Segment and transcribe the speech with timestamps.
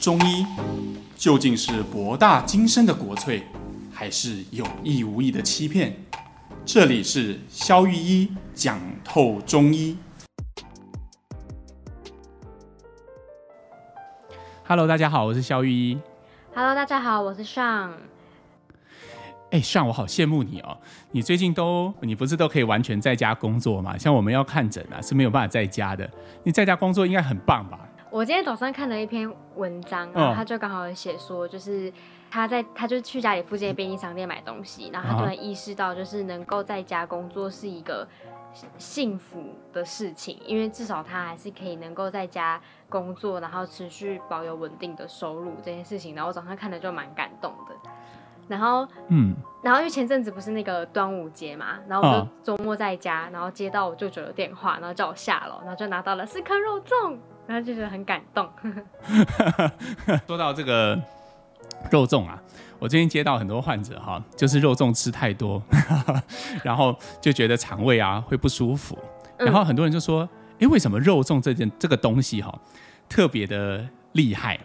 [0.00, 0.46] 中医
[1.14, 3.42] 究竟是博大精深的国粹，
[3.92, 5.94] 还是有意无意的欺骗？
[6.64, 9.98] 这里是肖玉一讲透中医。
[14.66, 15.98] Hello，大家好，我是肖玉一。
[16.54, 17.92] Hello，大家好，我是尚。
[19.50, 20.78] 哎，尚，我好羡慕你哦！
[21.10, 23.98] 你最近都，你不是都可以完全在家工作吗？
[23.98, 26.10] 像我们要看诊啊，是没有办法在家的。
[26.42, 27.78] 你在家工作应该很棒吧？
[28.10, 31.92] 我今天早上看了一篇文章，然后他就刚好写说，就是
[32.28, 38.06] 他在他就去家里附近的便利商店买东西，然后他突然意识到，就是能够在家工作是一个
[38.78, 46.12] 幸福的事情，因为至少他还是可以能够在家工作，然后持续保有稳定的收入这件事情。
[46.16, 47.89] 然后我早上看的就蛮感动的。
[48.50, 57.16] 然后，嗯，然后因为前阵子不是那个端午节嘛，然后我就周末在家，然后接到我舅舅的电话，然后叫我下楼，然后就拿到了四颗肉粽。
[57.46, 58.48] 然后就觉得很感动。
[60.28, 60.96] 说到这个
[61.90, 62.40] 肉粽啊，
[62.78, 65.60] 我最近接到很多患者哈，就是肉粽吃太多，
[66.62, 68.96] 然后就觉得肠胃啊会不舒服。
[69.36, 70.28] 然后很多人就说
[70.60, 72.56] ：“哎，为什么肉粽这件这个东西哈
[73.08, 74.56] 特别的厉害？”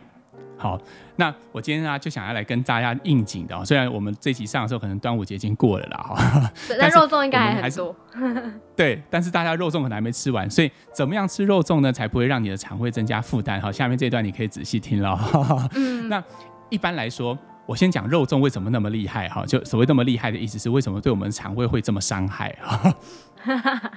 [0.58, 0.80] 好，
[1.18, 7.96] 那我今天啊就想要来跟大家应景的，虽然我们这集上的时候可能端午节已经过了啦，哈，但 肉粽应该还很多。
[8.76, 13.60] 对，但是大家肉粽可能还没吃完，所以怎么样吃肉粽呢，才不会让你的肠胃增加负担？
[13.62, 15.20] 好，下面这段你可以仔细听了。
[15.76, 16.24] 嗯，那
[16.70, 19.28] 一般来说，我先讲肉粽为什么那么厉害？
[19.28, 22.56] 哈，就所谓那么厉害的意思是，为什么对我们肠胃会这么伤害？
[22.62, 22.96] 哈，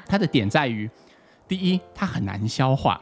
[0.06, 0.90] 它的点在于，
[1.46, 3.00] 第一，它很难消化。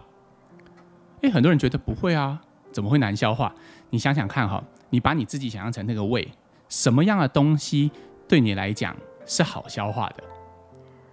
[1.23, 2.41] 哎，很多人觉得不会啊。
[2.77, 3.51] 怎么会难消化？
[3.89, 6.29] 你想想看哈，你把你自己想象成那个胃，
[6.69, 7.91] 什么样的东西
[8.29, 10.25] 对你来讲是好消化的？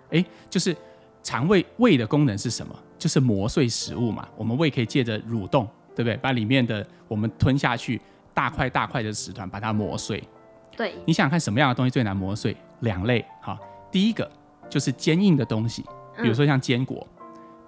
[0.09, 0.75] 诶，就是
[1.22, 2.75] 肠胃胃的功能是什么？
[2.97, 4.28] 就是磨碎食物嘛。
[4.36, 6.17] 我们胃可以借着蠕动，对不对？
[6.17, 8.02] 把里面的我们吞下去
[8.33, 10.22] 大块大块的食团把它磨碎。
[10.75, 12.54] 对，你想想看什么样的东西最难磨碎？
[12.82, 13.58] 两类哈，
[13.89, 14.30] 第一个
[14.70, 15.82] 就是坚硬的东西，
[16.21, 17.08] 比如说像坚果。
[17.08, 17.23] 嗯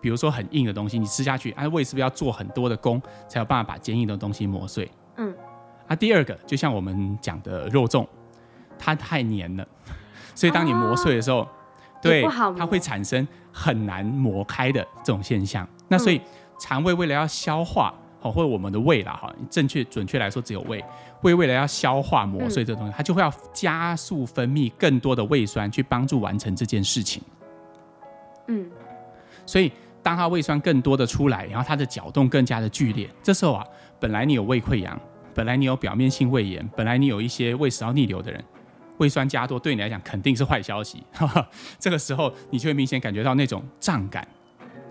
[0.06, 4.88] 比如说很硬的东西，你吃下去，啊，胃是不是要做很多的功，才有办法把坚硬的东西磨碎？
[5.18, 5.34] 嗯，
[5.88, 8.06] 啊，第二个就像我们讲的肉粽，
[8.78, 9.68] 它太黏了，
[10.36, 11.48] 所以当你磨碎的时候，哦、
[12.04, 12.22] 对，
[12.56, 15.68] 它会产生很难磨开的这种现象。
[15.88, 16.22] 那所以
[16.60, 20.86] 肠胃为了要消化，好，或者我们的胃啦，哈，正确准确来说只有胃，
[21.24, 27.24] 胃为了要消化磨碎这东西，它就会要加速分泌更多的胃酸去帮助完成这件事情。
[28.46, 28.70] 嗯，
[29.48, 29.72] 所以。
[30.06, 33.66] 当它胃酸更多的出来，然后它的搅动更加的剧烈，这时候啊，
[34.00, 35.02] 本来你有胃溃疡，
[35.34, 38.46] 本来你有表面性胃炎，本来你有一些胃食道逆流的人，
[39.00, 41.04] 胃酸加多对你来讲肯定是坏消息。
[41.80, 44.28] 这个时候你就会明显感觉到那种胀感、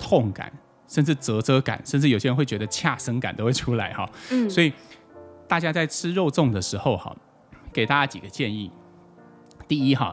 [0.01, 0.53] 痛感，
[0.89, 4.11] 甚至啧啧感，甚至有些人会觉得恰生感都会出来哈。
[4.33, 4.73] 嗯，所以
[5.47, 7.15] 大家在吃肉粽的时候哈，
[7.73, 8.69] 给大家几个建议。
[9.69, 10.13] 第一哈，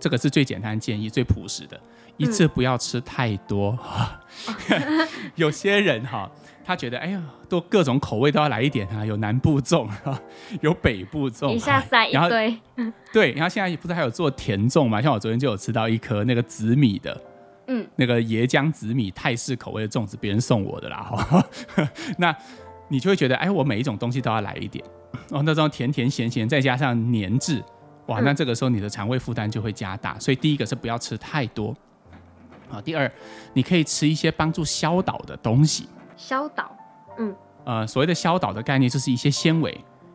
[0.00, 1.80] 这个是最简单的建议，最朴实的。
[2.16, 3.78] 一次不要吃太多，
[4.70, 6.30] 嗯、 有些人哈，
[6.64, 9.88] 他觉得哎呀，都各种口味都要来一点啊，有南部粽，
[10.60, 12.58] 有北部粽，一下塞一堆。
[13.12, 15.00] 对，然后现在不是还有做甜粽嘛？
[15.02, 17.20] 像我昨天就有吃到一颗那个紫米的，
[17.68, 21.46] 嗯，那个椰浆紫米泰式口味的粽子，别人送我的啦哈。
[22.18, 22.34] 那
[22.88, 24.84] 你就会觉得哎，我每一种东西都要来一点
[25.30, 27.62] 哦，那种甜甜咸咸再加上黏质，
[28.06, 30.18] 哇，那这个时候你的肠胃负担就会加大。
[30.18, 31.76] 所以第一个是不要吃太多。
[32.68, 33.10] 好，第二，
[33.52, 35.88] 你可以吃一些帮助消导的东西。
[36.16, 36.70] 消导，
[37.18, 37.34] 嗯，
[37.64, 39.72] 呃，所谓的消导的概念，就是一些纤维，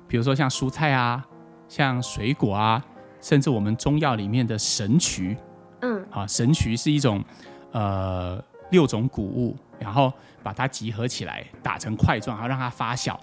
[0.07, 1.25] 比如说像蔬菜啊，
[1.67, 2.83] 像水果啊，
[3.21, 5.37] 甚至我们中药里面的神曲，
[5.81, 7.23] 嗯，啊，神曲是一种
[7.71, 10.11] 呃六种谷物，然后
[10.43, 13.15] 把它集合起来打成块状，然后让它发酵，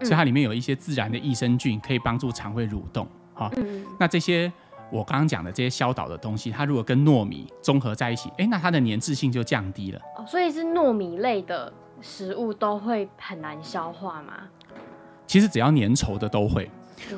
[0.00, 3.08] 所以它里面有一些自然的益生菌，可以帮助肠胃蠕动。
[3.34, 4.52] 好，嗯，那这些。
[4.90, 10.00] 我刚刚讲的这些消导的东西，它如果跟糯米综合在一起，哎，那它的粘滞性就降低了。
[10.16, 14.32] 哦，所以是糯米类的食物都会很难消化吗？
[15.26, 16.70] 其实只要粘稠的都会。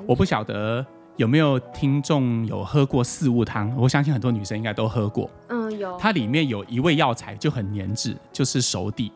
[0.07, 0.85] 我不晓得
[1.17, 5.31] 有没有听众有喝过四物汤，我相信很多女生应该都喝过。
[5.49, 5.97] 嗯，有。
[5.97, 9.13] 它里面有一味药材就很粘滞，就是熟地，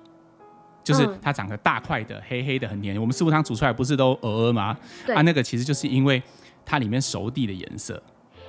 [0.84, 2.99] 就是它长得大块的、黑黑的、很黏。
[3.00, 4.76] 我们四物汤煮出来不是都鹅鹅吗？
[5.05, 5.14] 对。
[5.14, 6.23] 啊，那个其实就是因为
[6.64, 8.00] 它里面熟地的颜色。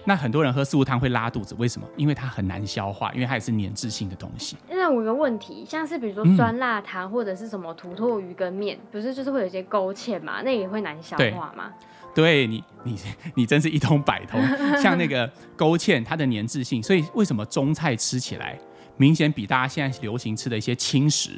[0.07, 1.87] 那很多人喝四物汤会拉肚子，为什么？
[1.97, 4.55] 因为它很难消化，因为它也是粘滞性的东西。
[4.69, 10.41] 那我有个问题，像是比如说酸辣汤或者是什么土豆鱼跟面，不是就是会有一些勾芡嘛？
[10.43, 11.71] 那也会难消化吗？
[12.13, 12.97] 对，对你，你
[13.33, 14.39] 你真是一通百通。
[14.79, 18.57] 像那个勾芡，它的粘滞性，所以为什么中菜吃起来
[18.97, 21.31] 明显比大家现在流行吃的一些轻食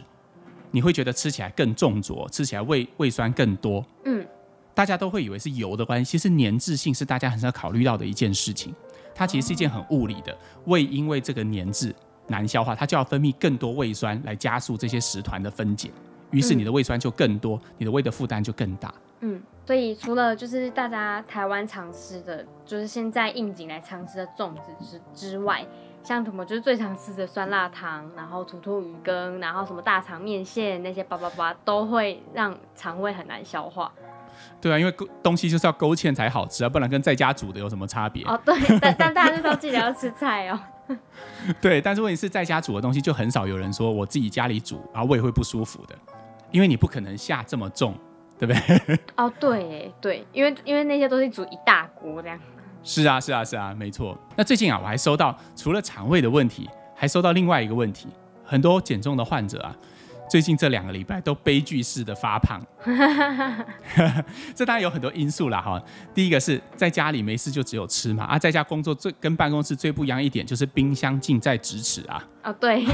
[0.72, 3.84] 你会觉得吃起来更重浊，吃起来胃胃酸更多。
[4.04, 4.17] 嗯，
[4.78, 8.72] 大家都会以为是油的关系，其实粘滞性是大家很少考虑到的一件事情。
[9.16, 11.92] 它其实是一件很物理的，胃因为这个粘滞
[12.28, 15.90] 难消化，它就要分泌更多胃酸来加速这些食团的分解，
[16.30, 18.94] 于是你的胃酸就更多，你的胃的负担就更大。
[19.22, 25.66] 嗯，所以除了就是大家台湾常吃的，就是现在应景来常吃的粽子之之外，
[26.04, 33.92] 像什么就是最常吃的酸辣汤，然后土兔鱼羹，然后什么大肠面线那些叭叭叭，都会让肠胃很难消化。
[34.60, 38.24] 对啊，因为东西就是要勾芡才好吃啊，不然跟在家煮的有什么差别？
[38.26, 40.60] 哦，对，但但大家就是要记得要吃菜哦。
[41.62, 45.96] 对，但是问题是在家煮的东西就很少有人说我自己家里煮，然后胃会不舒服的，
[46.52, 47.94] 因为你不可能下这么重，
[48.40, 49.00] 对不对？
[49.18, 52.40] 哦，对，对，因为因为那些东西煮一大锅这样。
[52.84, 54.18] 是啊，是啊，是啊，没错。
[54.38, 58.08] 那最近啊，我还收到除了肠胃的问题，还收到另外一个问题，
[58.46, 59.76] 很多减重的患者啊。
[60.30, 62.62] 最近这两个礼拜都悲剧式的发胖，
[64.54, 65.82] 这当然有很多因素啦哈。
[66.14, 72.22] 第一个是在家里没事就只有吃嘛，啊，在家工作最跟办公室最不一样一点就是冰箱近在咫尺啊。
[72.44, 72.86] 哦，对，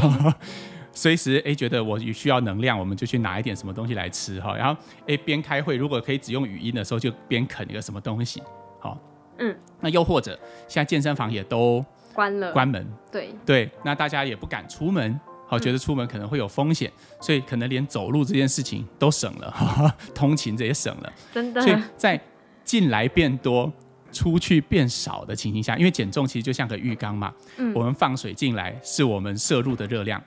[0.94, 4.56] 随时哎觉得我需要能量，我们就去拿一点什么东西来吃哈。
[4.56, 8.44] 然后哎边开会如果可以只用语音的时候，就边啃一个什么东西。
[8.80, 8.95] 好，
[9.39, 11.83] 嗯，那又或者现在健身房也都
[12.13, 15.19] 关了，关门，对对，那大家也不敢出门。
[15.53, 16.91] 好，觉得出门可能会有风险，
[17.21, 21.61] 所以可能连走路这件事情都省了，呵 呵通勤这也省了，真的。
[21.61, 22.19] 所以在
[22.63, 23.71] 进来变多、
[24.11, 30.19] 出去变少的情形下，因为减重其实就像个浴缸嘛，嗯，我们放水进来是我们摄入的热量，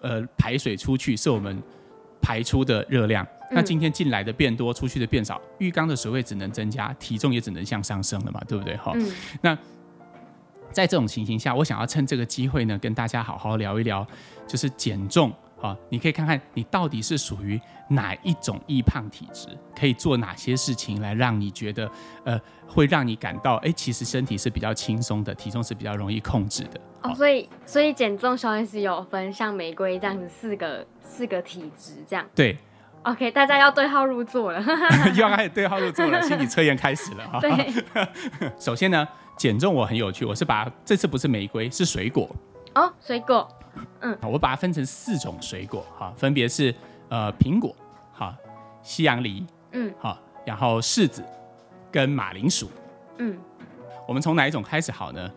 [0.00, 1.62] 呃，排水出去是我们
[2.20, 3.24] 排出的热量。
[3.52, 8.76] 那今天进来的变多，出去的变少，浴缸的水位只能增加，体重也只能向上升了嘛，对不对？
[8.78, 9.56] 哈，嗯，那。
[10.76, 14.06] 在这种情形下，我想要趁这个机会呢，跟大家好好聊一聊，
[14.46, 15.74] 就是减重啊。
[15.88, 17.58] 你可以看看你到底是属于
[17.88, 21.90] 哪一种易胖体质，可以做哪些事情来让你觉得，
[22.24, 22.38] 呃，
[22.68, 26.78] 会让你感到，哎，其实身体是比较轻松的，体重是比较容易控制的。
[27.00, 32.26] 哦，所以所以减重小 S 有分像玫瑰这样子四个四个体质这样。
[32.34, 32.54] 对。
[33.04, 34.60] OK，大家要对号入座了，
[35.16, 37.40] 又要开始对号入座了，心理测验开始了哈。
[37.40, 38.52] 对。
[38.60, 39.08] 首先呢。
[39.36, 42.28] 减重我很有趣，我是把这次不是玫瑰，是水果。
[42.74, 43.46] 哦，水果，
[44.00, 46.74] 嗯，我把它分成四种水果哈，分别是
[47.08, 47.74] 呃苹果，
[48.12, 48.36] 哈，
[48.82, 51.22] 西洋梨，嗯，好，然后柿子
[51.90, 52.68] 跟马铃薯，
[53.18, 53.38] 嗯，
[54.06, 55.30] 我们从哪一种开始好呢？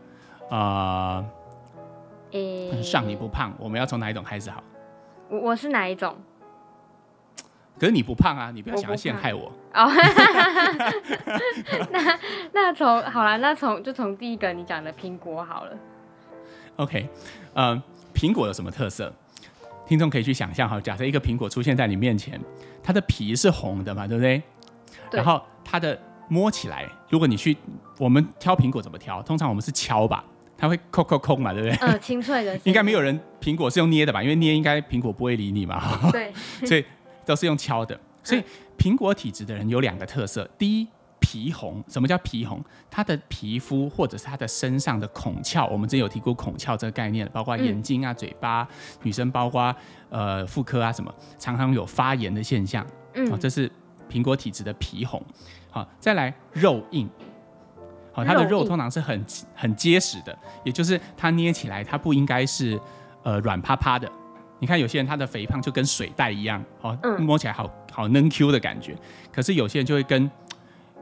[0.49, 1.23] 啊、
[2.31, 4.63] 呃，诶，上你不胖，我们要从哪一种开始好？
[5.29, 6.17] 我我是哪一种？
[7.79, 9.45] 可是你不胖啊，你不要想要陷害我。
[9.45, 9.89] 我哦，
[11.91, 12.19] 那
[12.51, 15.71] 那从好了，那从就从第一个你讲的苹果好了。
[16.75, 17.07] OK，
[17.53, 17.81] 嗯，
[18.13, 19.13] 苹果有什么特色？
[19.87, 22.39] 听众可以去想象哈，假设一个苹果出现在你面前，
[22.83, 24.41] 它的皮是红的嘛，对不对？
[25.09, 25.17] 对。
[25.17, 27.57] 然后它的摸起来，如果你去
[27.97, 29.21] 我们挑苹果怎么挑？
[29.23, 30.23] 通常我们是敲吧，
[30.57, 31.77] 它会抠抠抠嘛，对不对？
[31.81, 32.55] 嗯，清脆的。
[32.65, 34.21] 应该没有人苹果是用捏的吧？
[34.21, 35.81] 因为捏应该苹果不会理你嘛。
[36.11, 36.31] 对。
[36.67, 36.85] 所以。
[37.29, 38.43] 都是用敲的，所以
[38.75, 40.87] 苹果体质的人有两个特色：第一，
[41.19, 41.83] 皮红。
[41.87, 42.59] 什么叫皮红？
[42.89, 48.67] 他的皮肤或者是他的身上的孔窍，我们之前有提过孔窍这个概念，包括眼睛啊、嘴巴，
[49.03, 49.73] 女生包括
[50.09, 52.83] 呃妇科啊什么，常常有发炎的现象。
[53.13, 53.71] 嗯，这是
[54.09, 55.23] 苹果体质的皮红。
[55.69, 57.07] 好，再来肉硬。
[58.11, 59.23] 好，它的肉通常是很
[59.53, 62.79] 很结实的，也就是它捏起来，它不应该是
[63.21, 64.11] 呃软趴趴的。
[64.59, 68.95] 你看有些人他的肥胖就跟水袋一样，哦，摸起来好好嫩 Q 的感觉。
[69.31, 70.29] 可是有些人就会跟，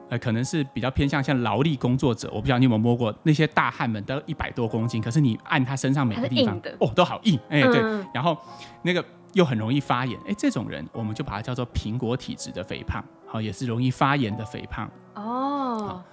[0.09, 7.81] 呃，可能是比较偏向像劳力工作者，我不知道你有没有摸过那些大汉们，都一百多公斤，可是你按他身上每个地方，哦，都好硬，哎，对，
[8.13, 8.37] 然后
[8.83, 14.87] 那个又很容易发炎，哎，这种人我们就把它叫做苹果体质的肥胖，好，也是容易发炎的肥胖。
[15.15, 16.03] 哦，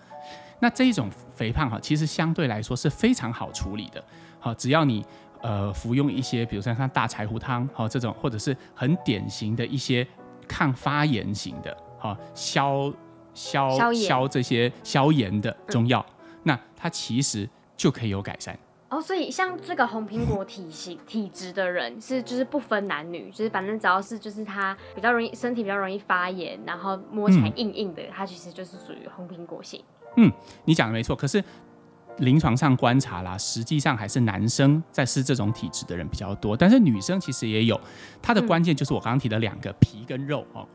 [0.60, 4.02] 那这一种肥胖哈，其实相对来说是非常好处理的，
[4.40, 5.04] 好，只要你。
[5.44, 10.06] 呃，服用一些，比如像像大柴胡汤，好、哦、这种，或者是很典型的一些
[10.48, 12.90] 抗发炎型的，好、哦、消
[13.34, 17.46] 消消，消这些消炎的中药，嗯、那它其实
[17.76, 18.58] 就可以有改善。
[18.88, 29.84] 哦，所以像这个红苹果体型体质的人，是就是不分男女，就是反正只要是就是他比较容易身体比较容易发炎，然后摸起来硬硬的，嗯、它其实就是属于红苹果型。
[30.16, 30.32] 嗯，
[30.64, 31.44] 你讲的没错，可是。
[32.18, 37.80] 临床上观察啦，实际上还是男生在吃这种体质的人比较多，但是女生其实也有。
[38.22, 40.66] 它的关键就是我刚刚提的两个皮跟肉哦。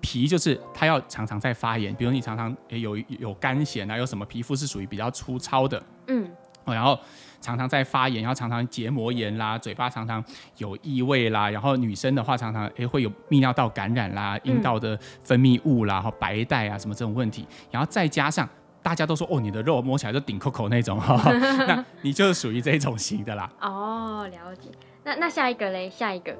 [0.00, 6.30] 皮就是它要常常在发炎，比如你常常有有干癣啊，有什么皮肤是属于比较粗糙的，嗯，
[6.64, 6.96] 然后
[7.40, 10.24] 常常在发炎，然后常常结膜炎啦，嘴巴常常
[10.58, 18.48] 有异味啦，然后女生的话常常诶会有泌尿道感染啦，阴道的分泌物啦，然后白带啊什么这种问题，然后再加上
[18.88, 21.14] 大家都说哦，你的肉摸起来就顶扣扣那种哈，
[21.68, 23.50] 那你就是属于这种型的啦。
[23.60, 24.70] 哦，了解。
[25.04, 25.90] 那那下一个嘞？
[25.90, 26.34] 下一个，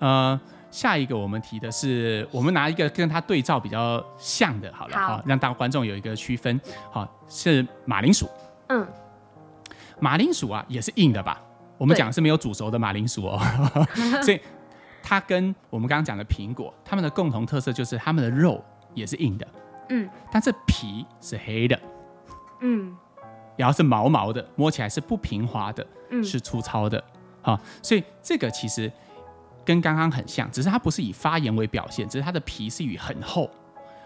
[0.00, 0.40] 呃。
[0.72, 8.28] 下一个我们提的是，我们拿一个跟它对照比较像的，好了哈，让大观众有一个区分，好，是马铃薯。
[8.66, 8.84] 嗯，
[10.00, 11.40] 马铃薯啊也是硬的吧？
[11.78, 13.40] 我们讲的是没有煮熟的马铃薯哦，
[14.20, 14.40] 所以
[15.00, 18.60] 它跟我们刚刚讲的苹果，它们的共同特色就是它们的肉
[18.94, 19.46] 也是硬的，
[19.88, 21.80] 嗯，但是皮是黑的，
[22.60, 22.96] 嗯，
[23.56, 27.02] 然后是毛毛的，摸起来是不平滑的，嗯，是粗糙的，
[27.42, 28.90] 好，所以这个其实。
[29.66, 33.48] 跟刚刚很像，只是它不是以发炎为表现，只是它的皮是以很厚、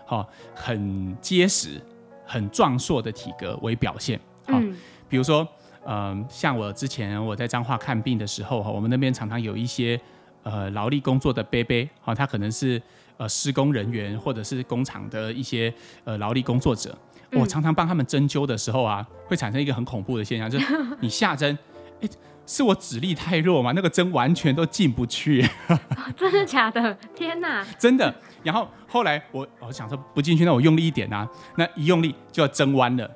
[0.06, 1.82] 好、很结实、
[2.24, 4.20] 很壮硕的体格为表现。
[4.46, 4.76] 嗯，
[5.08, 5.44] 比如说，
[5.84, 10.00] 嗯、呃，像我之前我在彰化看病的时候，哈，我们那边常常有一些
[10.42, 12.80] 呃劳力工作的伯伯，哈，他可能是
[13.16, 15.72] 呃施工人员或者是工厂的一些
[16.04, 16.96] 呃劳力工作者，
[17.32, 20.66] 我常常帮他们针灸的时候啊，会产生一个很恐怖的现象， 就是
[21.00, 21.56] 你下针，
[22.00, 22.10] 欸
[22.46, 23.72] 是我指力太弱吗？
[23.76, 25.46] 那个针完全都进不去。
[25.68, 25.78] 哦，
[26.16, 26.94] 真的假的？
[27.14, 27.62] 天哪！
[27.78, 28.14] 真的。
[28.42, 31.28] 然后后来我我想说不进去，那我用力一点啊，
[31.58, 33.10] 那一用力就要针弯了，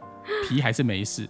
[0.46, 1.26] 皮还是没事。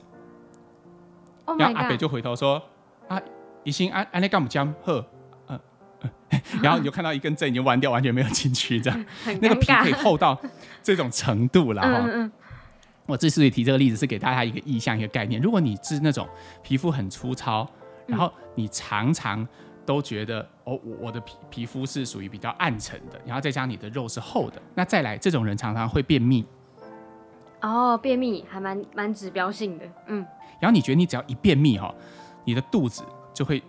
[1.44, 2.60] Oh、然后阿北就回头说
[3.06, 3.22] ：“啊，
[3.62, 5.06] 一心安安内干姆江呵，嗯嗯。”
[6.62, 9.04] 然后你就看到一根针已经弯掉，完全没有进去，这样。
[9.40, 10.38] 那个皮可以厚到
[10.82, 12.02] 这种程度了哈。
[12.04, 12.32] 嗯嗯
[13.06, 15.42] 我之所以提这个例子，是给大家一个意象、一个概念。
[15.42, 16.26] 如果你是那种
[16.62, 17.68] 皮肤很粗糙，
[18.06, 19.46] 然后你常常
[19.84, 26.46] 都觉得哦，我的皮皮肤是属于比较暗沉的，然后再加上你的肉是厚的，那再来这种人常常会便秘。
[27.60, 30.24] 哦，便秘还蛮蛮指标性的，嗯。
[30.60, 31.92] 然后你觉得你只要一便秘哈，
[32.44, 33.02] 你的肚子
[33.34, 33.60] 就会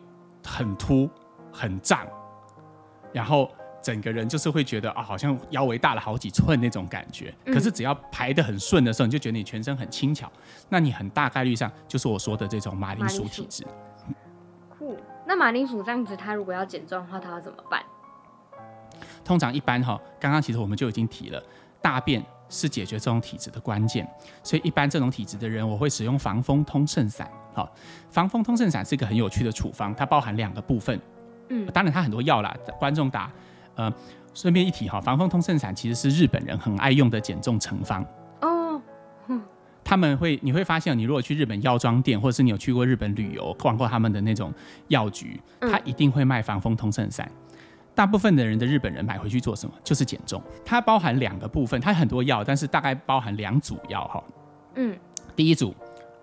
[0.46, 1.10] 很凸、
[1.52, 2.08] 很胀，
[3.14, 3.50] 然后
[3.82, 7.34] 整个人就是会觉得啊、哦，好像腰围大了好几寸那种感觉。
[7.46, 10.32] 可是只要排的很顺的时候，你就觉得你全身很轻巧，
[10.70, 13.66] 那你很大概率上就是我说的这种马铃薯体质。
[14.70, 17.84] 酷那马铃薯这样子，它如果要减重的话，它要怎么办？
[19.24, 21.42] 通常一般哈，刚刚其实我们就已经提了，
[21.82, 24.08] 大便是解决这种体质的关键，
[24.44, 27.30] 所以一般这种体质的人，我会使用防风通圣散。
[27.54, 27.70] 好，
[28.10, 31.00] 防风通圣散是一个很有趣的处方，它包含两个部分。
[31.50, 33.32] 嗯，当然它很多药啦，观众打，
[33.76, 33.92] 呃，
[34.34, 38.06] 顺便一提哈，防风通圣散其实是日本人很爱用的减重成方。
[39.86, 44.52] 他们会，你会发现，你如果去日本药妆店，或者是你有去过日本旅游，逛过他们的那种
[44.88, 47.30] 药局，他一定会卖防风通圣散。
[47.94, 49.76] 大部分的人的日本人买回去做什么？
[49.84, 50.42] 就是减重。
[50.66, 54.24] 它包含两个部分，它很多药，但是大概包含两组药哈。
[54.76, 54.98] 嗯，
[55.36, 55.76] 第一组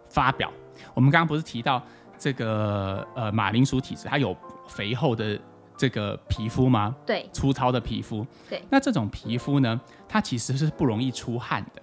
[0.08, 0.50] 发表，
[0.94, 1.80] 我们刚刚不是提到
[2.18, 4.34] 这个呃马铃薯体质，它有
[4.70, 5.38] 肥厚的
[5.76, 6.96] 这个皮肤吗？
[7.04, 8.26] 对，粗糙的皮肤。
[8.48, 11.82] 对，那这种皮肤呢，它其实是不容易出汗的。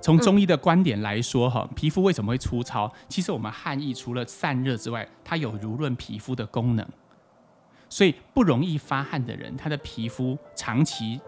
[0.00, 2.90] 从中医的观点来说，哈，皮肤为什么会粗糙？
[3.08, 6.86] 其实我们汗液除了散热之外，它有濡润皮肤的功能。
[7.90, 11.20] 所以不容易发汗的人，他的皮肤长期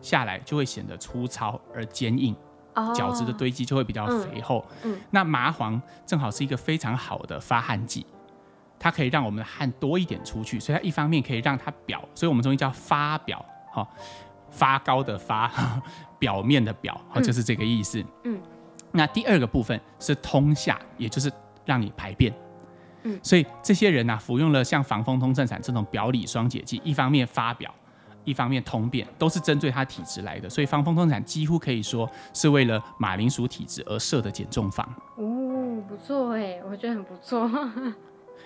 [0.00, 2.34] 下来就会显得粗糙而坚硬，
[2.94, 4.64] 角质的堆积就会比较肥厚。
[5.10, 8.04] 那麻黄正好是一个非常好的发汗剂，
[8.80, 13.86] 它可以让我们的汗多一点出去，所以它一方面可以让它表，所以我们中医叫发表，哈。
[14.52, 15.48] 发高的发，
[16.18, 18.04] 表面的表，好，就是这个意思。
[18.24, 18.36] 嗯，
[18.90, 21.30] 那第二个部分是通下，也就是
[21.64, 22.34] 让你排便。
[23.04, 27.72] 嗯，所以这些人呢、啊，服用了像防风通正散这种表里双解剂，一方面发表，
[28.24, 30.50] 一方面通便，都是针对他体质来的。
[30.50, 34.84] 所以防风通圣散几乎可以说是为了马铃薯体质而设的减重方。
[35.14, 37.48] 哦，不错哎，我觉得很不错。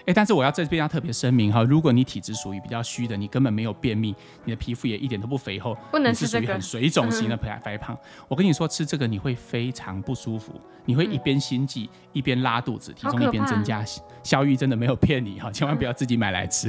[0.07, 7.97] 哎，但是我要这边要特别声明哈，如果你体质属于比较虚的，你根本没有便秘，你的皮肤也一点都不肥厚，不能吃这个，你是属于很水肿型的白白胖。
[8.29, 13.83] 我跟你说，吃这个你会非常不舒服，你会一边心悸一边拉肚子，体重一边增加。
[14.23, 16.69] 萧玉真的没有骗你哈，千万不要自己买来吃。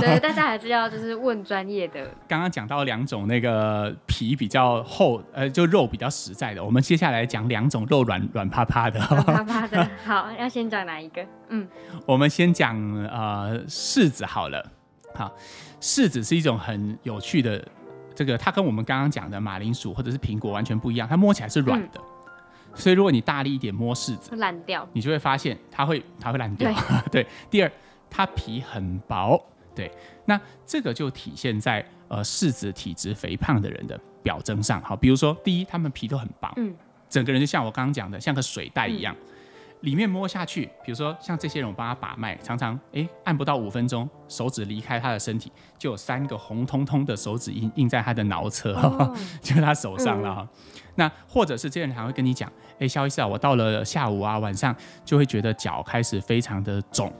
[0.00, 2.06] 对， 大家还是要就是问专业的。
[2.28, 8.98] 刚刚讲到两种那个皮比较厚，呃，就肉比较实在的，我们接下来讲两种肉软软趴趴的。
[9.10, 11.24] 软趴趴的， 好，要先讲哪一个？
[11.48, 11.66] 嗯，
[12.04, 12.73] 我们先讲。
[12.74, 14.72] 嗯，呃，柿子好了，
[15.14, 15.32] 好，
[15.80, 17.66] 柿子是一种很有趣的，
[18.14, 22.32] 这个它跟我们刚刚讲的马铃薯或者是苹果完全不一样，它摸起来是软的，嗯、
[22.74, 26.72] 所以如果你大力一点摸柿子，烂掉，你就会发现它会它会烂掉。
[27.10, 27.70] 对， 对，第二，
[28.10, 29.40] 它皮很薄，
[29.74, 29.90] 对，
[30.26, 36.74] 那这个就体现在呃柿子体质肥胖的人的表征上，好，比如说第一，他们皮都很薄，嗯，
[37.08, 39.14] 整个人就像我刚刚讲的，像个水袋一样。
[39.14, 39.33] 嗯
[39.80, 50.48] 里面摸下去，比如说像这些人，我帮他把脉，常常哎按不到五分钟，手指离开他的身体，就有三个红彤彤的手指印印在他的脑侧，哦、 就是他手上了
[50.94, 57.12] 那或者是这些人还会跟你讲，哎，肖医师啊，我到了下午啊晚上就会觉得脚开始非常的肿，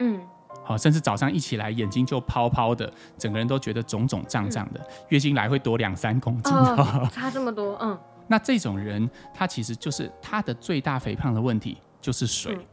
[0.00, 0.20] 嗯，
[0.64, 7.96] 好，甚至早上一起来眼睛就泡泡的，整个人都觉得肿肿胀胀的，嗯、月经来会多两三公斤， 哦、差这么多，嗯。
[8.30, 11.78] 那这种人，他其实就是他的最大肥胖的问题。
[12.00, 12.66] 就是水，嗯、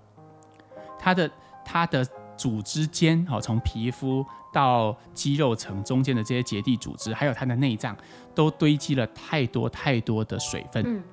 [1.00, 1.32] 它的
[1.64, 2.06] 它的
[2.38, 7.96] 组织间，好，从皮肤到肌肉层中间的这些结缔组织，还有它的内脏，
[8.34, 11.04] 都堆积了太多太多的水分，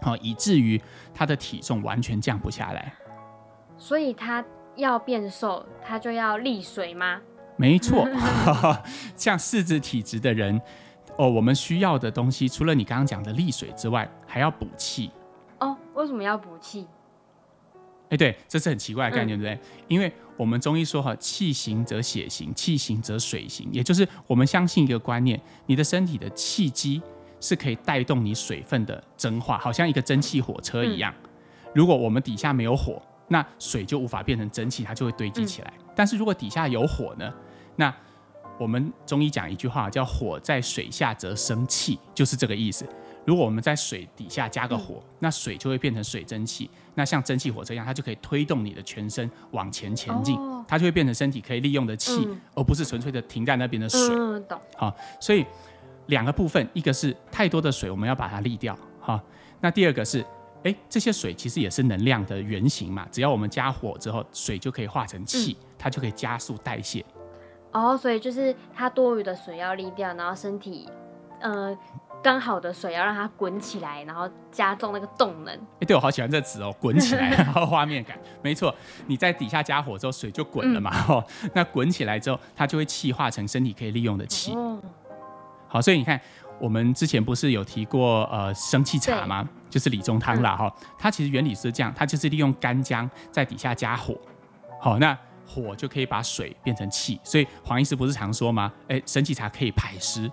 [0.00, 0.80] 好、嗯，以至于
[1.14, 2.94] 它的体重完全降不下来。
[3.78, 4.44] 所以他
[4.76, 7.20] 要变瘦，他就要利水吗？
[7.56, 8.06] 没错，
[9.16, 10.60] 像四肢体质的人，
[11.16, 15.10] 哦，我们需要的东西，除了你刚刚讲的利水之外，还要补气。
[16.02, 16.86] 哦，为什么要补气？
[18.10, 19.66] 哎，对，这是很奇怪的概念，对不对？
[19.86, 27.00] 因为我们中医说哈，气行则血行，气行则水行，也就是我们相信一个观念，你的身体的气机
[27.40, 31.14] 是可以带动你水分的蒸化，好像一个蒸汽火车一样。
[31.74, 35.72] 如果我们底下没有火，那水就无法变成蒸汽，它就会堆积起来。
[35.94, 37.32] 但是如果底下有火呢？
[37.76, 37.94] 那
[38.58, 42.86] 我们中医讲一句话叫“火在水下则生气”，就是这个意思。
[43.24, 50.36] 如果我们在水底下加个火，那水就会变成水蒸气，那像蒸汽火车一样，它就可以推动你的全身往前前进，
[50.66, 54.00] 它就会变成身体可以利用的气，而不是纯粹的停在那边的水。
[54.12, 54.60] 嗯，懂。
[54.76, 55.46] 好，所以
[56.06, 58.76] 两个部分，一个是太多的水，我们要把它沥掉。
[58.98, 59.20] 好，
[59.60, 60.24] 那第二个是，
[60.64, 67.04] 哎，这些水其实也是能量的原型嘛，只要我们加火之后，水就可以化成气，它就可以加速代谢。
[67.70, 70.88] 哦，所以就是它多余的水要沥掉，然后身体，
[71.40, 71.78] 呃。
[72.22, 75.54] 刚好的水要让它滚起来，然后加重那个动能。
[75.80, 78.16] 哎，对，我好喜欢这词哦，滚起来， 然后画面感。
[78.42, 78.74] 没错，
[79.06, 80.90] 你在底下加火之后，水就滚了嘛。
[81.08, 84.52] 哦、嗯，那滚起来之后，它就会气化成身体可以利用的气。
[84.52, 84.78] 哦、
[85.66, 86.20] 好，所以你看，
[86.60, 89.48] 我们之前不是有提过呃生气茶吗？
[89.68, 90.54] 就是理中汤啦。
[90.56, 94.16] 哈、嗯，它其实原理是这样，它就是利用干姜在底下加火。
[94.80, 97.18] 好，那火就可以把水变成气。
[97.24, 98.72] 所以黄医师不是常说吗？
[98.88, 100.30] 哎，生气茶可以排湿。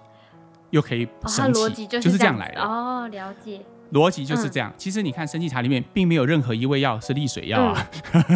[0.71, 3.08] 又可以生气，就是这样来的哦。
[3.08, 3.62] 了解，
[3.93, 4.73] 逻辑就是这样。
[4.77, 7.89] 其实你看生气茶里面并没有任何一味药是利水药啊，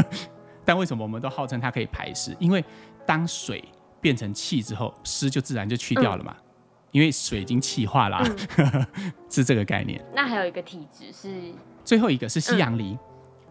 [0.66, 2.36] 但为什么我们都号称它可以排湿？
[2.40, 2.64] 因为
[3.06, 3.64] 当水
[4.00, 6.36] 变成气之后，湿就自然就去掉了嘛。
[6.92, 8.24] 因为水已经气化了，
[9.28, 10.00] 是这个概念。
[10.16, 11.52] 那还有一个体质是
[11.84, 12.96] 最后一个是西洋梨。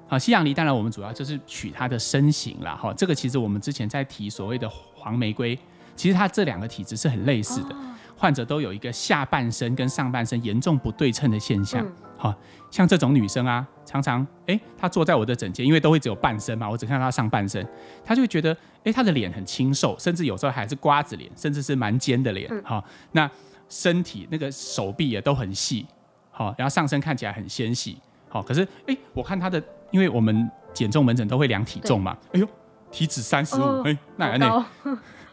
[0.06, 2.94] 好，西洋梨当然我们主要就是取它的身形啦哈。
[2.96, 5.58] 这个其实我们之前在提所谓的黄玫瑰，
[5.96, 7.74] 其实它这两个体质是很类似的。
[8.16, 11.84] 患者都有一个下半身跟上半身严重不对称的现象，
[12.16, 12.36] 好、嗯、
[12.70, 17.66] 像这种女生啊，常常哎，她坐在我的诊间，因为都会只有半身嘛，我只看到她上半身，
[18.04, 23.30] 她就会觉得哎，她的脸很清瘦，甚至有时候还是瓜子脸，甚至是蛮尖的脸，好、嗯，那
[23.68, 25.86] 身体那个手臂也都很细，
[26.30, 27.98] 好，然后上身看起来很纤细，
[28.28, 32.40] 好，可是哎，我看她的，因为我们减重门诊都会量体重嘛，对。
[32.40, 32.48] 哎呦，
[32.92, 34.66] 体脂三十五，哎，那那，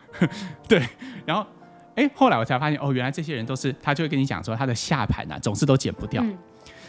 [0.68, 0.84] 对，
[1.26, 1.46] 然后。
[2.00, 6.24] 哎，后来我才发现，哦，原来这些人都是他就会跟你讲说，他的下盘啊总是都减不掉。
[6.24, 6.38] 嗯、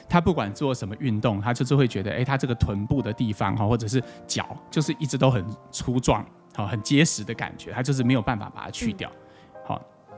[0.09, 9.11] 他不管做什么运动，他就是会觉得，哎，他这个臀部的地方哈，或者是脚，就是一直都很粗壮，好，很结实的感觉，他就是没有办法把它去掉。
[9.67, 10.17] 好、嗯，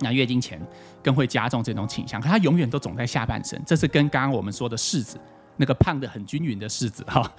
[0.00, 0.60] 那月经前
[1.04, 5.20] 更会加重这种倾向，可他永远都总在下半身，这是跟刚刚我们说的柿子
[5.56, 7.30] 那个胖的很均匀的柿子哈，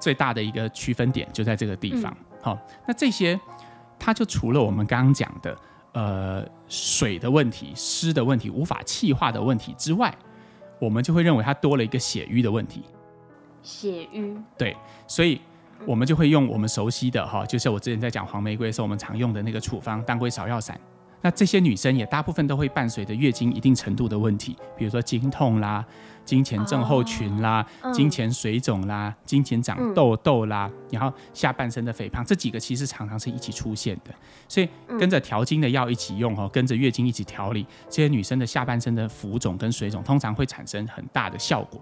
[0.00, 2.16] 最大的一个区分点就在这个地方。
[2.40, 3.38] 好、嗯，那这些
[3.98, 5.54] 他就除了我们刚刚讲的。
[5.96, 10.14] 呃，水的问题、湿的问题、无法气化的问题之外，
[10.78, 12.82] 我们就会认为它多了一个血瘀的问题。
[13.62, 14.36] 血瘀。
[14.58, 15.40] 对，所以
[15.86, 20.78] 我们就会用我们熟悉的哈，就是我之前在讲黄玫瑰的时候，我们常用的那个处方——当归芍药散。
[21.22, 25.82] 那这些女生也大部分都会伴随着月经一定程度的问题，比如说经痛啦。
[26.26, 34.12] 经前症候群啦，金钱水肿啦，金钱长痘痘啦，然后下半身的肥胖，这几个其实常常是一起出现的。
[34.48, 41.80] 所以跟着调经的药一起用哦，跟着月经一起调理，这些女生的下半身的浮肿跟水肿通常会产生很大的效果。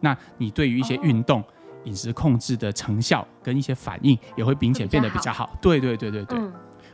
[0.00, 1.42] 那你对于一些运动、
[1.84, 5.56] 饮食控制的成效跟一些反应也会明显变得比较好。
[5.62, 6.38] 对对对对对，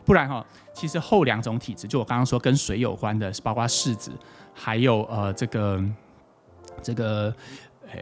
[0.05, 4.13] 不然哈，其实后两种体质，就我刚刚说跟水有关的，包括柿子，
[4.55, 5.83] 还有呃这个。
[6.81, 7.35] 这个，
[7.91, 7.99] 呃，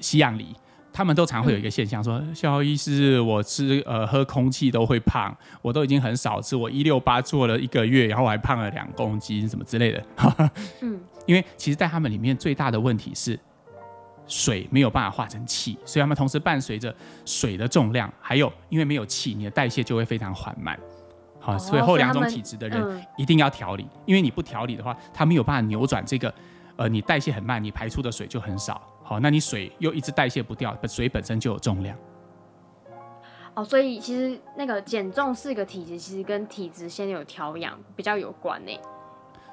[0.00, 0.54] 西洋梨，
[0.92, 10.04] 他们都常会有一个现象，说，肖医师，我吃呃喝空气都会胖，我都已经很少吃，我一六八做了一个月，然后我还胖了两公斤，什么之类的。
[10.82, 13.38] 嗯，因为其实，在他们里面最大的问题是
[14.26, 20.78] 水没有办法化成气，所以他们同时伴随着水的重量，还有因为没有气，你的代谢就会非常缓慢。
[21.40, 26.32] 好，哦，所以后两种体质的人一定要调理，嗯，因为你不调理的话，他没有办法扭转这个，
[26.78, 28.80] 呃，你代谢很慢，你排出的水就很少。
[29.02, 31.96] 好，那你水又一直代谢不掉，水本身就有重量。
[33.54, 38.70] 哦，所以其实那个减重是个体质，其实跟体质先有调养比较有关呢。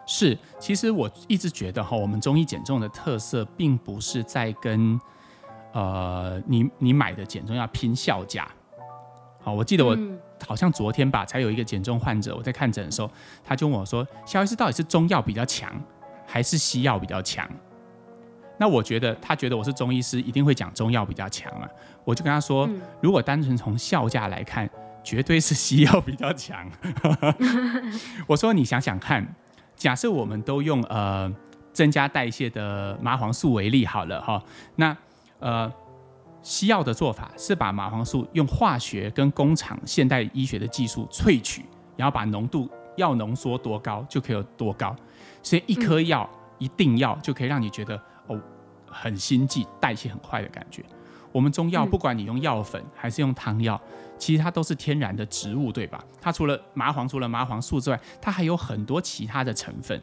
[0.06, 5.00] 是，其实我一直觉得哈，我们中医减重的特色，并不是在跟
[5.74, 8.48] 呃你你买的减重药拼效价。
[9.42, 9.98] 好，我记得我
[10.46, 13.10] 好像昨天吧，才有一个减重患者，我在看诊的时候，
[13.44, 15.74] 他就问我说：“肖医师，到底是中药比较强，
[16.36, 17.50] 还是西药比较强？”
[18.60, 21.66] 那我觉得他觉得我是中医师，一定会讲中药比较强嘛。
[22.04, 22.70] 我就跟他说，
[23.02, 24.70] 如果单纯从效价来看，
[25.02, 26.70] 绝对是西药比较强。
[28.28, 29.26] 我说你想想看，
[29.78, 31.34] 假设我们都用呃
[31.72, 34.44] 增加代谢的麻黄素为例好了哈，
[34.76, 34.96] 那
[35.40, 35.72] 呃
[36.42, 41.66] 西药的做法是把麻黄素用化学跟工厂现代医学的技术萃取，
[41.98, 44.96] 然后把浓度要浓缩多高就可以有多高，
[45.44, 48.00] 所以一颗药一定药就可以让你觉得。
[48.28, 48.42] 哦，
[48.90, 50.84] 很心悸，代谢很快的感觉。
[51.32, 56.04] 我们中药，不管你用药粉还是用汤药，嗯，其实它都是天然的植物，对吧？
[56.20, 60.02] 它除了麻黄，除了麻黄素之外，它还有很多其他的成分。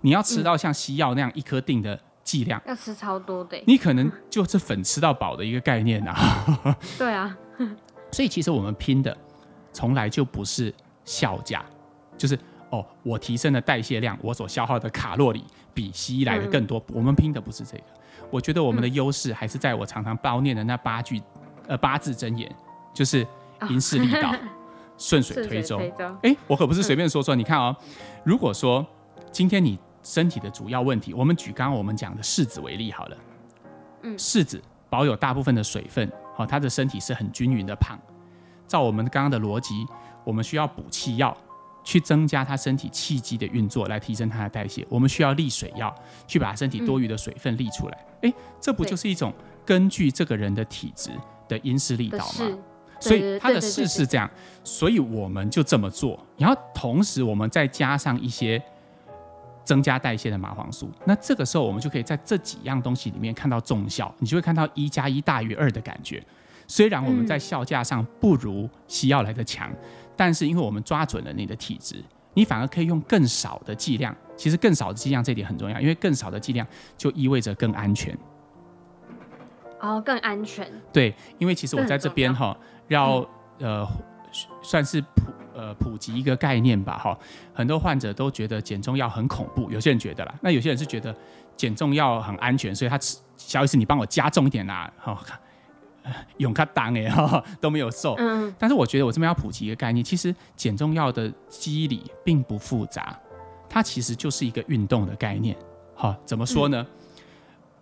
[0.00, 6.76] 你要吃到像西药那样一颗定的剂量，要吃超多的，你可能就是粉吃到饱的一个概念啊。
[6.98, 7.36] 对啊，
[8.10, 9.16] 所以其实我们拼的
[9.72, 11.64] 从来就不是效价，
[12.16, 12.38] 就是。
[12.72, 15.44] 哦，我提升的代谢量，我所消耗的卡路里
[15.74, 16.78] 比西医来的更多。
[16.88, 16.94] 嗯。
[16.94, 17.84] 我们拼的不是这个，
[18.30, 21.20] 我觉得我们的优势还是在我常常包念的那八句，
[21.66, 22.50] 呃，八字真言，
[22.94, 23.26] 就是
[23.68, 24.34] 因势利导，
[24.96, 25.78] 顺水推舟。
[26.22, 27.36] 哎，我可不是随便说说。
[27.36, 27.76] 你看哦，
[28.24, 28.86] 如果说
[29.30, 33.16] 今天你身体的主要问题，我们举刚刚我们讲的柿子为例好了。
[34.00, 37.98] 嗯，柿子保有大部分的水分，好，它的身体是很均匀的胖。
[38.66, 39.84] 照我们刚刚的逻辑，
[40.24, 41.36] 我们需要补气药。
[41.84, 44.86] 去增加他身体气机的运作，来提升他的代谢。
[44.88, 45.94] 我们需要利水药，
[46.26, 47.98] 去把身体多余的水分利出来。
[48.22, 49.32] 哎、嗯，这不就是一种
[49.64, 51.10] 根据这个人的体质
[51.48, 52.58] 的因势利导吗？
[53.00, 54.30] 所以他的事是这样，
[54.62, 56.24] 所以我们就这么做。
[56.38, 58.62] 然后同时我们再加上一些
[59.64, 66.22] 增加代谢的麻黄素，那这个时候我们就可以在这几样东西里面看到重效，你就会看到一加一大于二的感觉。
[66.68, 69.68] 虽然我们在效价上不如西药来的强。
[70.22, 71.96] 但是因为我们抓准了你的体质，
[72.32, 74.16] 你反而可以用更少的剂量。
[74.36, 76.64] 其实更少的剂量这点很重要，因为更少的剂量
[76.96, 78.16] 就意味着更安全。
[79.80, 80.70] 哦，更安全。
[80.92, 82.56] 对，因为其实我在这边哈，
[82.86, 83.26] 要
[83.58, 83.84] 呃
[84.62, 87.18] 算是普呃普及一个概念吧哈。
[87.52, 91.12] 很多患者都觉得减重药很恐怖，有些人觉得啦，那有些人是觉得
[91.56, 95.20] 减重药很安全，所以他吃，小医师你帮我加重一点啦，哈。
[96.38, 103.18] 永卡当哎哈 都没有瘦，嗯，但是我觉得我这边要普及一个概念，其实减重药的机理并不复杂，
[103.68, 105.56] 它其实就是一个运动的概念。
[105.94, 106.84] 好，怎么说呢？
[106.88, 107.22] 嗯、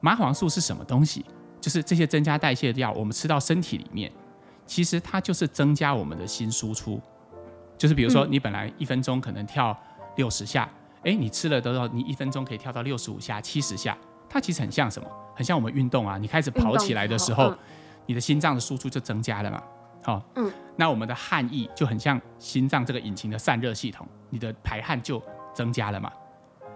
[0.00, 1.24] 麻黄素是什么东西？
[1.61, 4.11] 就是这些增加代谢的药，我们吃到身体里面，
[4.66, 7.00] 其实它就是增加我们的心输出。
[7.78, 9.74] 就是比如说，你本来一分钟可能跳
[10.16, 10.68] 六十下，
[11.02, 13.96] 哎、嗯，你吃了之后，你一分钟可以跳到六十五下、七十下，
[14.28, 15.09] 它其实很像什么？
[15.35, 17.54] 很像我们运动啊，你开始跑起来的时候。
[18.11, 19.62] 你的心脏的输出就增加了嘛？
[20.03, 25.23] 好、哦，嗯，那我们的汗液就很像心脏这个引擎的散热系统，你的排汗就
[25.55, 26.11] 增加了嘛？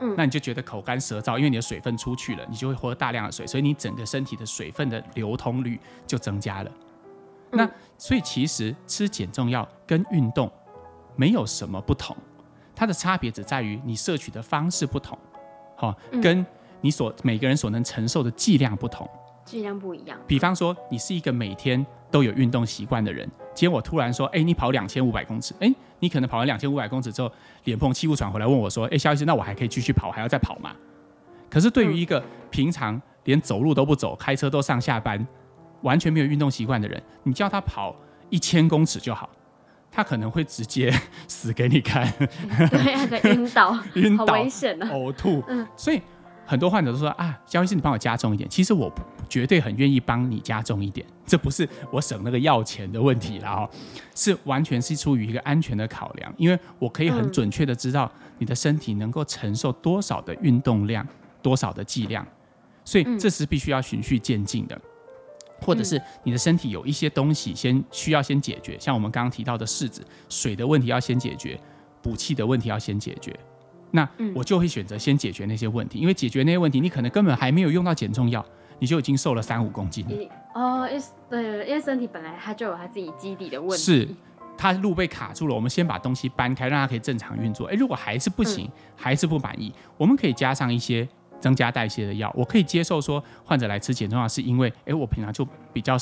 [0.01, 6.71] 嗯，那你就觉得口干舌燥，因为你的水分出去了，你就会喝大量的水，所以你整个身体的水分的流通率就增加了。
[7.51, 7.69] 嗯、那
[7.99, 10.49] 所以其实吃减重药跟运动
[11.17, 12.17] 没有什么不同，
[12.77, 15.19] 它的差别只在于你摄取的方式不同，
[15.77, 16.47] 好、哦，跟
[16.81, 19.11] 你所每个人所能承受的剂量不同。
[19.45, 20.19] 剂量不一样。
[20.27, 27.31] 比方说，你是一个每天都有运动习惯的人，今天我突然说，哎，你跑两千五百公尺，哎，你可能跑完两千五百公尺之后，
[27.65, 30.73] 脸红气不喘回来问我说，哎，肖医师，那我还可以继续跑，还要再跑吗？
[31.51, 35.25] 可是对于一个平常连走路都不走、开车都上下班、
[35.83, 37.95] 完全没有运动习惯的人，你叫他跑
[38.31, 39.31] 一千公尺就好，
[39.91, 40.93] 他可能会直接
[41.29, 42.11] 死给你看。
[42.71, 45.43] 对，那个晕倒，晕倒，好危险啊，呕吐。
[45.49, 46.01] 嗯，所以。
[46.47, 48.47] 很多患者都说啊，肖医师，你帮我加重一点。
[48.51, 48.93] 其实我
[49.35, 53.69] 绝对很愿意帮你加重一点，这不是我省那个药钱的问题啦，
[54.15, 61.05] 是完全是出于一个安全的考量，因为我可以很准确的知道你的身体能够承受多少的运动量，
[61.43, 62.25] 多少的剂量，
[62.85, 64.81] 所以这是必须要循序渐进的，
[65.61, 71.59] 或者是你的身体有一些东西先需要先解决，像我们刚刚提到的柿子，水的问题要先解决，
[72.01, 73.37] 补气的问题要先解决。
[73.91, 78.45] 那我就会选择先解决那些问题，因为解决那些问题，你可能根本还没有用到减重药，
[78.85, 80.31] 你就已经瘦了三五公斤了。
[80.53, 83.83] 哦，因为对，因为身体本来它就有它自己基底的问题。
[83.83, 84.09] 是，
[84.59, 87.67] 它路被卡住了，我们先把东西搬开，让它可以正常运作。
[87.69, 91.09] 哎，如果还是不行，嗯、还是不满意，我们可以加上一些
[91.41, 92.31] 增加代谢的药。
[92.37, 95.97] 我可以接受说，患者来吃减重药是因为，哎，我平常就比较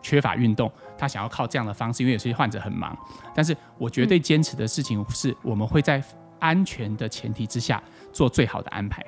[0.00, 2.96] 缺乏运动，他想要靠这样的方式，因为有些患者很忙。
[3.34, 6.02] 但是我绝对坚持的事情是，我们会在
[6.40, 7.82] 安全的前提之下
[8.12, 9.04] 做最好的安排。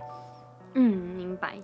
[0.74, 1.57] 嗯，明白。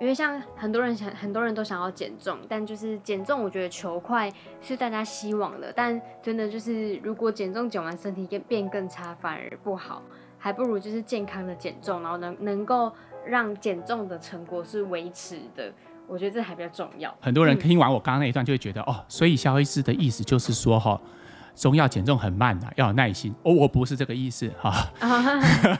[0.00, 4.32] 因为像很多人想，很多人都想要减重，但就是减重，我觉得求快
[4.62, 10.02] 是大家希望的，但真的就是如果减重减完身体变变更差，反而不好，
[10.38, 12.90] 还不如就是健康的减重，然后能能够
[13.26, 15.70] 让减重的成果是维持的，
[16.06, 17.14] 我觉得这还比较重要。
[17.20, 20.98] 很多人听完我刚刚那一段，就会觉得、嗯、哦，所以肖医师的意思就是说哈，
[21.54, 23.34] 中药减重很慢的，要有耐心。
[23.42, 24.72] 哦，我不是这个意思哈。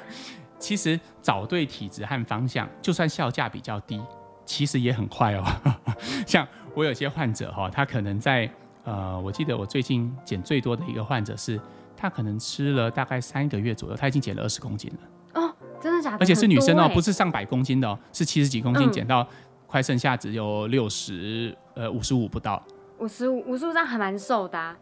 [0.61, 4.01] 其实找对体质和方向，就算效价比较低，
[4.44, 5.44] 其实也很快哦。
[6.27, 8.49] 像我有些患者哈，他可能在
[8.85, 11.59] 呃，我记得我最近减最多的一个患者是，
[11.96, 15.40] 他可能吃了大概三个月左右，他已经减了二十公斤了。
[15.40, 16.18] 哦，真的假的？
[16.20, 19.27] 而且是女生哦，不是上百公斤的哦，是七十几公斤减到
[19.66, 22.62] 快剩下只有六十呃五十五不到。
[22.99, 24.77] 五十五五十五这样还蛮瘦的啊。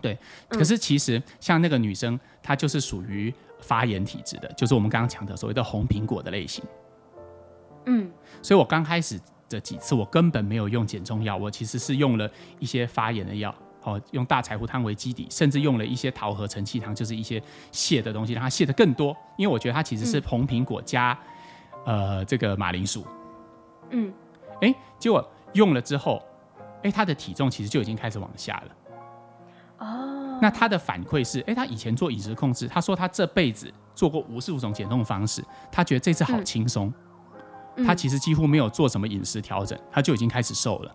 [0.00, 0.16] 对，
[0.48, 3.34] 可是其实像那个女生，她就是属于。
[3.60, 6.64] 发炎体质的，就是我们刚刚讲的所谓的红苹果的类型。
[7.86, 8.10] 嗯，
[8.42, 17.40] 所以我刚开始的几次，我根本没有用减重药，我其实是用了一些发炎的药，哦，用大柴胡汤为基底，甚至用了一些桃核承气汤，就是一些
[17.70, 19.16] 泻的东西，让它泻的更多。
[19.36, 21.16] 因为我觉得它其实是红苹果加、
[21.84, 23.06] 嗯、呃这个马铃薯。
[23.90, 24.12] 嗯，
[24.60, 26.20] 哎，结果用了之后，
[26.82, 28.74] 哎，他的体重其实就已经开始往下了。
[30.40, 36.92] 那他的反馈是，哎，他以前做饮食控制，他说他这辈子做过无数种减重方式，他觉得这次好轻松，
[37.76, 40.94] 嗯、他其实几乎没有做什么饮食调整，他就已经开始瘦了。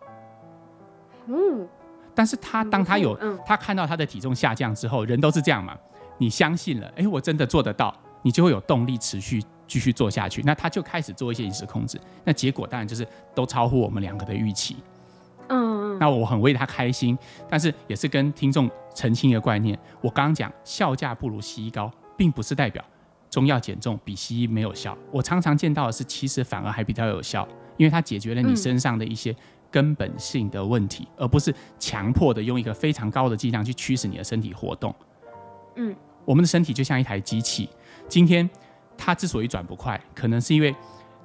[1.28, 1.68] 嗯，
[2.14, 5.76] 但是他当他有、嗯、他看到他的体重下降之后，人都是这样嘛，
[6.18, 10.42] 你相信了，哎，我真的做得到，你就会有动力持续继续做下去。
[10.44, 14.78] 那他就开始做一些饮食控制，那结果当然就是都超乎我们两个的预期。
[15.48, 17.16] 嗯，那我很为他开心，
[17.48, 19.78] 但是也是跟听众澄清一个观念。
[20.02, 22.84] 我刚刚讲效价不如西医高，并不是代表
[23.30, 24.98] 中药减重比西医没有效。
[25.12, 29.36] 我常常见到的是，其实反而还比较有效，因为它解决了你身上的一些
[29.70, 34.96] 根本性的问题，而不是强迫的用一个非常高的剂量去驱使你的身体活动。
[35.76, 37.70] 嗯，我们的身体就像一台机器，
[38.08, 38.50] 今天
[38.98, 40.76] 它之所以转不快，可能是因为。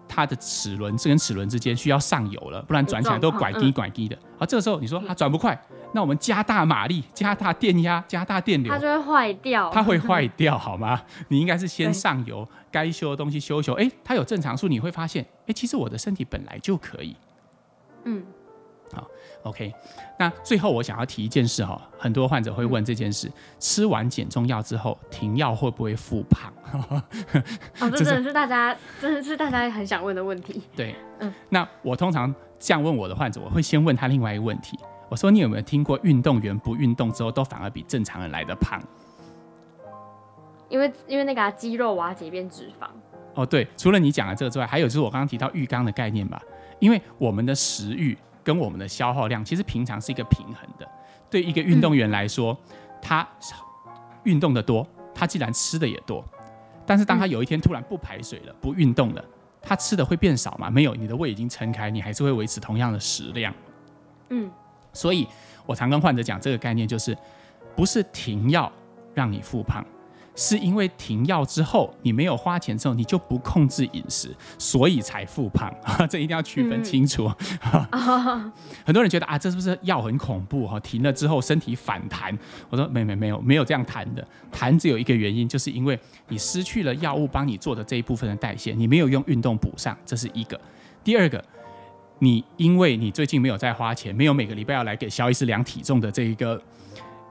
[0.08, 4.16] 它的齿轮这跟齿轮之间需要上油了，不然转起来都拐低拐低的。
[4.38, 5.58] 而、嗯、这个时候你说它转不快，
[5.92, 9.70] 那我们加大马力、加大电压、加大电流，它就会坏掉。
[9.70, 11.02] 它会坏掉好吗？
[11.28, 13.72] 你应该是先上油，该修的东西修修。
[13.74, 17.16] 哎，它有正常数，你会发现，哎，其实我的身体本来就可以。
[18.04, 18.24] 嗯。
[18.92, 19.06] 好
[19.42, 19.72] ，OK。
[20.18, 26.52] 那最后我想要提一件事哈，很多患者会问这件事：嗯、吃完减重药之后停药会不会复胖？
[27.80, 30.62] 哦，这真的是大家，真的是大家很想问的问题。
[30.74, 31.32] 对，嗯。
[31.48, 38.80] 那我通常这样问我的患者，我会先问他另外一个问题：我说你有没有听过运动员不运动之后都反而比正常人来的胖？
[40.68, 42.86] 因为因为那个肌肉瓦解变脂肪。
[43.34, 43.66] 哦，对。
[43.76, 46.40] 除了你讲的这个之外，还有就是我刚刚提到浴缸的概念吧？
[46.78, 48.16] 因为我们的食欲。
[48.46, 50.88] 跟我们的消耗量其实平常是一个平衡的。
[51.28, 52.56] 对一个运动员来说，
[53.02, 53.26] 他
[54.22, 56.24] 运动的多，他既然吃的也多，
[56.86, 59.24] 但是当他有一天突然不排水了，不运动了，
[59.60, 60.70] 他吃的会变少吗？
[60.70, 63.52] 没有，你的胃已经撑开，你还是会维持同样的食量。
[64.28, 64.48] 嗯，
[64.92, 65.26] 所以
[65.66, 67.18] 我常跟患者讲这个概念，就是
[67.74, 68.70] 不是停药
[69.12, 69.84] 让你复胖。
[70.36, 75.74] 是因为停药之后，你没有花钱之后，你就不控制饮食，所以才复胖。
[76.08, 77.32] 这一定要区分清楚。
[77.90, 78.52] 嗯、
[78.84, 80.68] 很多人觉得啊，这是不是药很恐怖？
[80.68, 82.36] 哈，停了之后身体反弹。
[82.68, 90.60] 我说没没没有没有这样弹的，弹只有一个原因，就是因为你失去了药物帮你做的这一部分的代谢，你没有用运动补上，这是一个。
[91.02, 91.42] 第二个，
[92.18, 96.60] 你因为你最近没有在花钱，没有每个礼拜要来给肖医师量体重的这一个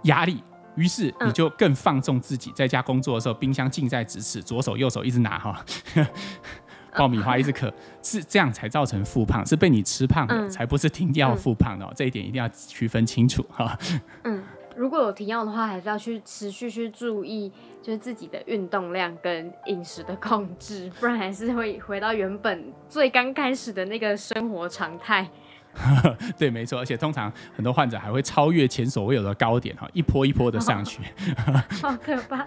[0.03, 0.41] 压力。
[0.75, 5.65] 于是你就更放纵自己，在家工作的时候，冰箱近在咫尺，左手右手一直拿哈，
[6.95, 13.77] 爆米花一直嗑，是这样才造成复胖，是被你吃胖的，才不是停药复胖的，这一点一定要区分清楚哈。
[14.23, 14.43] 嗯，
[14.75, 25.29] 如果有停药的话，还是要去持续去注意，就是自己的运动量跟饮食的控制，不然还是会回到原本最刚开始的那个生活常态。
[26.37, 31.01] 对，没错，而且通常很多患者还会超越前所未有的高点哈，一波一波的上去，
[31.81, 32.45] 好可怕。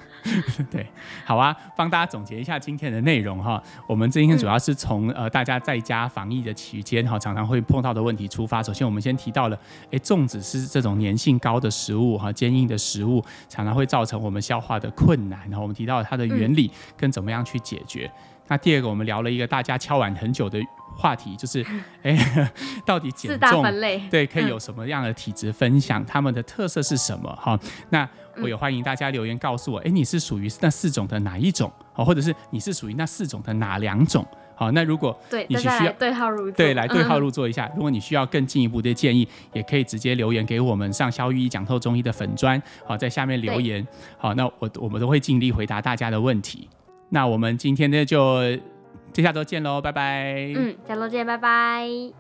[0.71, 0.87] 对，
[1.25, 3.63] 好啊，帮大家总结一下今天的内容哈。
[3.87, 8.63] 我们今天主要是从呃大家在家防疫的期间哈，常常会碰到的问题出发。
[8.63, 9.59] 首先，我们先提到了，
[9.91, 15.41] 哎，粽子是这种粘性高的食物哈，坚硬的食物常常会造成我们消化的困难。
[15.49, 18.11] 然后我们提到了它的原理跟怎么样去解决。
[18.49, 20.61] 那第二个，我们聊了一个大家敲碗很久的。
[20.97, 21.65] 话题就是，
[22.03, 22.51] 哎，
[22.85, 23.63] 到底减重
[24.11, 26.05] 对可以有什么样的体质分享？
[26.05, 27.33] 他们的特色是什么？
[27.41, 27.57] 哈，
[27.91, 28.09] 那
[28.43, 31.71] 我也欢迎大家留言告诉我，哎，你是属于那四种的哪一种？
[31.95, 34.27] 哦，或者是你是属于那四种的哪两种？
[34.57, 35.17] 好，那如果
[35.49, 37.71] 你需要对号入座，对，来对号入座一下。
[37.77, 43.87] 如果你需要更进一步的建议，也可以直接留言给我们上肖玉医讲透中医的粉专，好，在下面留言。
[44.17, 46.69] 好，那我我们都会尽力回答大家的问题。
[47.11, 48.59] 那我们今天呢就。
[49.15, 50.53] 下周见喽，拜拜。
[50.55, 52.13] 嗯，下周见，拜拜。